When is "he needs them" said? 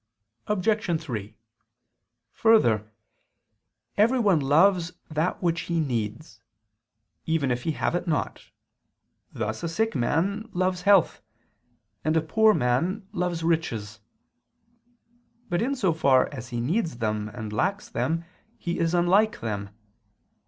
16.49-17.29